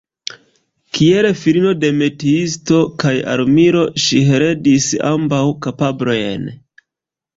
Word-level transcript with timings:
Kiel 0.97 1.25
filino 1.41 1.73
de 1.83 1.91
"metiisto" 1.99 2.79
kaj 3.05 3.13
"armilo" 3.35 3.85
ŝi 4.07 4.23
heredis 4.33 4.89
ambaŭ 5.15 5.43
kapablojn. 5.67 6.53